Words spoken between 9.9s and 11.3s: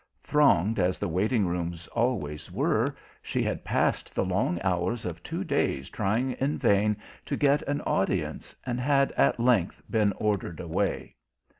been ordered away.